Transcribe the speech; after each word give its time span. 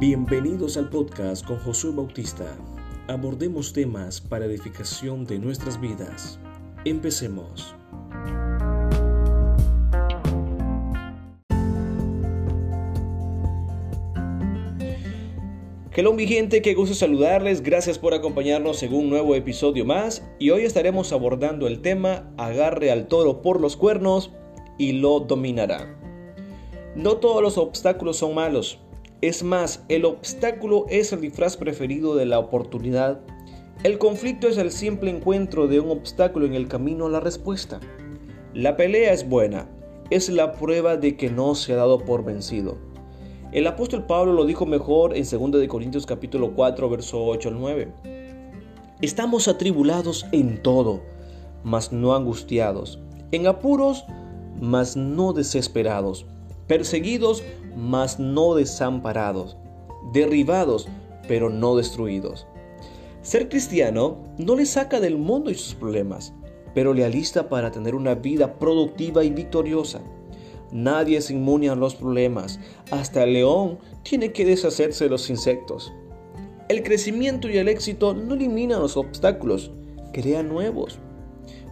Bienvenidos 0.00 0.76
al 0.76 0.90
podcast 0.90 1.44
con 1.44 1.58
Josué 1.58 1.90
Bautista. 1.90 2.56
Abordemos 3.08 3.72
temas 3.72 4.20
para 4.20 4.44
edificación 4.44 5.24
de 5.24 5.40
nuestras 5.40 5.80
vidas. 5.80 6.38
Empecemos. 6.84 7.74
Hello 15.90 16.12
mi 16.12 16.28
gente, 16.28 16.62
qué 16.62 16.74
gusto 16.74 16.94
saludarles, 16.94 17.60
gracias 17.60 17.98
por 17.98 18.14
acompañarnos 18.14 18.80
en 18.84 18.94
un 18.94 19.10
nuevo 19.10 19.34
episodio 19.34 19.84
más 19.84 20.24
y 20.38 20.50
hoy 20.50 20.62
estaremos 20.62 21.12
abordando 21.12 21.66
el 21.66 21.82
tema 21.82 22.32
agarre 22.36 22.92
al 22.92 23.08
toro 23.08 23.42
por 23.42 23.60
los 23.60 23.76
cuernos 23.76 24.30
y 24.78 24.92
lo 24.92 25.18
dominará. 25.18 25.98
No 26.94 27.16
todos 27.16 27.42
los 27.42 27.58
obstáculos 27.58 28.18
son 28.18 28.36
malos, 28.36 28.78
es 29.20 29.42
más, 29.42 29.84
el 29.88 30.04
obstáculo 30.04 30.86
es 30.88 31.12
el 31.12 31.20
disfraz 31.20 31.56
preferido 31.56 32.14
de 32.14 32.24
la 32.24 32.38
oportunidad. 32.38 33.20
El 33.82 33.98
conflicto 33.98 34.46
es 34.46 34.58
el 34.58 34.70
simple 34.70 35.10
encuentro 35.10 35.66
de 35.66 35.80
un 35.80 35.90
obstáculo 35.90 36.46
en 36.46 36.54
el 36.54 36.68
camino 36.68 37.06
a 37.06 37.10
la 37.10 37.20
respuesta. 37.20 37.80
La 38.54 38.76
pelea 38.76 39.12
es 39.12 39.28
buena, 39.28 39.68
es 40.10 40.28
la 40.28 40.52
prueba 40.52 40.96
de 40.96 41.16
que 41.16 41.30
no 41.30 41.56
se 41.56 41.72
ha 41.72 41.76
dado 41.76 41.98
por 41.98 42.24
vencido. 42.24 42.78
El 43.50 43.66
apóstol 43.66 44.06
Pablo 44.06 44.34
lo 44.34 44.44
dijo 44.44 44.66
mejor 44.66 45.16
en 45.16 45.24
2 45.28 45.66
Corintios 45.68 46.06
capítulo 46.06 46.54
4, 46.54 46.88
verso 46.88 47.24
8 47.24 47.48
al 47.48 47.58
9. 47.58 47.92
Estamos 49.00 49.48
atribulados 49.48 50.26
en 50.30 50.62
todo, 50.62 51.00
mas 51.64 51.92
no 51.92 52.14
angustiados, 52.14 53.00
en 53.32 53.46
apuros, 53.48 54.04
mas 54.60 54.96
no 54.96 55.32
desesperados, 55.32 56.26
perseguidos, 56.68 57.42
mas 57.74 58.20
no 58.20 58.54
desamparados, 58.54 59.56
derribados, 60.12 60.86
pero 61.26 61.50
no 61.50 61.76
destruidos. 61.76 62.46
Ser 63.22 63.48
cristiano 63.48 64.18
no 64.38 64.54
le 64.54 64.66
saca 64.66 65.00
del 65.00 65.18
mundo 65.18 65.50
y 65.50 65.54
sus 65.54 65.74
problemas, 65.74 66.32
pero 66.74 66.94
le 66.94 67.04
alista 67.04 67.48
para 67.48 67.70
tener 67.70 67.94
una 67.94 68.14
vida 68.14 68.58
productiva 68.58 69.24
y 69.24 69.30
victoriosa. 69.30 70.00
Nadie 70.70 71.18
es 71.18 71.30
inmune 71.30 71.70
a 71.70 71.74
los 71.74 71.94
problemas, 71.94 72.60
hasta 72.90 73.24
el 73.24 73.32
león 73.32 73.78
tiene 74.02 74.32
que 74.32 74.44
deshacerse 74.44 75.04
de 75.04 75.10
los 75.10 75.30
insectos. 75.30 75.92
El 76.68 76.82
crecimiento 76.82 77.48
y 77.48 77.56
el 77.56 77.68
éxito 77.68 78.12
no 78.14 78.34
eliminan 78.34 78.80
los 78.80 78.98
obstáculos, 78.98 79.72
crean 80.12 80.48
nuevos. 80.48 80.98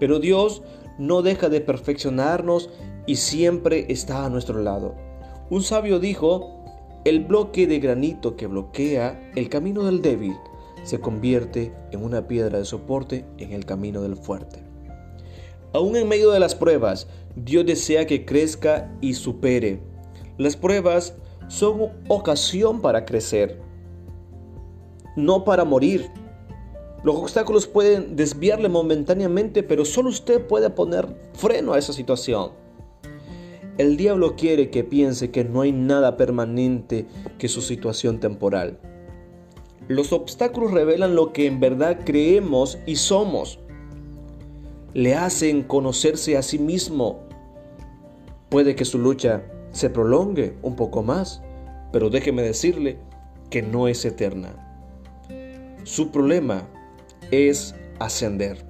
Pero 0.00 0.18
Dios 0.18 0.62
no 0.98 1.22
deja 1.22 1.48
de 1.48 1.60
perfeccionarnos 1.60 2.70
y 3.10 3.16
siempre 3.16 3.86
está 3.88 4.24
a 4.24 4.30
nuestro 4.30 4.62
lado. 4.62 4.94
Un 5.50 5.64
sabio 5.64 5.98
dijo, 5.98 6.62
el 7.04 7.24
bloque 7.24 7.66
de 7.66 7.80
granito 7.80 8.36
que 8.36 8.46
bloquea 8.46 9.32
el 9.34 9.48
camino 9.48 9.82
del 9.82 10.00
débil 10.00 10.36
se 10.84 11.00
convierte 11.00 11.74
en 11.90 12.04
una 12.04 12.28
piedra 12.28 12.58
de 12.58 12.64
soporte 12.64 13.26
en 13.38 13.50
el 13.50 13.66
camino 13.66 14.00
del 14.02 14.14
fuerte. 14.14 14.62
Aún 15.72 15.96
en 15.96 16.06
medio 16.06 16.30
de 16.30 16.38
las 16.38 16.54
pruebas, 16.54 17.08
Dios 17.34 17.66
desea 17.66 18.06
que 18.06 18.24
crezca 18.24 18.96
y 19.00 19.14
supere. 19.14 19.82
Las 20.38 20.56
pruebas 20.56 21.16
son 21.48 21.90
ocasión 22.06 22.80
para 22.80 23.06
crecer, 23.06 23.60
no 25.16 25.42
para 25.42 25.64
morir. 25.64 26.12
Los 27.02 27.16
obstáculos 27.16 27.66
pueden 27.66 28.14
desviarle 28.14 28.68
momentáneamente, 28.68 29.64
pero 29.64 29.84
solo 29.84 30.10
usted 30.10 30.46
puede 30.46 30.70
poner 30.70 31.08
freno 31.32 31.72
a 31.72 31.78
esa 31.80 31.92
situación. 31.92 32.59
El 33.80 33.96
diablo 33.96 34.36
quiere 34.36 34.68
que 34.68 34.84
piense 34.84 35.30
que 35.30 35.42
no 35.42 35.62
hay 35.62 35.72
nada 35.72 36.18
permanente 36.18 37.06
que 37.38 37.48
su 37.48 37.62
situación 37.62 38.20
temporal. 38.20 38.78
Los 39.88 40.12
obstáculos 40.12 40.72
revelan 40.72 41.14
lo 41.14 41.32
que 41.32 41.46
en 41.46 41.60
verdad 41.60 42.00
creemos 42.04 42.78
y 42.84 42.96
somos. 42.96 43.58
Le 44.92 45.14
hacen 45.14 45.62
conocerse 45.62 46.36
a 46.36 46.42
sí 46.42 46.58
mismo. 46.58 47.20
Puede 48.50 48.74
que 48.74 48.84
su 48.84 48.98
lucha 48.98 49.44
se 49.72 49.88
prolongue 49.88 50.58
un 50.60 50.76
poco 50.76 51.02
más, 51.02 51.40
pero 51.90 52.10
déjeme 52.10 52.42
decirle 52.42 52.98
que 53.48 53.62
no 53.62 53.88
es 53.88 54.04
eterna. 54.04 54.84
Su 55.84 56.10
problema 56.10 56.68
es 57.30 57.74
ascender. 57.98 58.69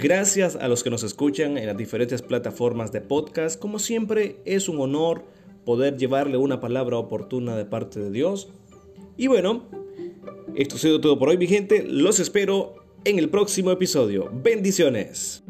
Gracias 0.00 0.54
a 0.54 0.68
los 0.68 0.84
que 0.84 0.90
nos 0.90 1.02
escuchan 1.02 1.58
en 1.58 1.66
las 1.66 1.76
diferentes 1.76 2.22
plataformas 2.22 2.92
de 2.92 3.00
podcast. 3.00 3.58
Como 3.58 3.80
siempre, 3.80 4.36
es 4.44 4.68
un 4.68 4.80
honor 4.80 5.24
poder 5.64 5.96
llevarle 5.96 6.36
una 6.36 6.60
palabra 6.60 6.98
oportuna 6.98 7.56
de 7.56 7.64
parte 7.64 7.98
de 7.98 8.12
Dios. 8.12 8.48
Y 9.16 9.26
bueno, 9.26 9.64
esto 10.54 10.76
ha 10.76 10.78
sido 10.78 11.00
todo 11.00 11.18
por 11.18 11.30
hoy, 11.30 11.36
mi 11.36 11.48
gente. 11.48 11.82
Los 11.82 12.20
espero 12.20 12.76
en 13.04 13.18
el 13.18 13.28
próximo 13.28 13.72
episodio. 13.72 14.30
Bendiciones. 14.32 15.42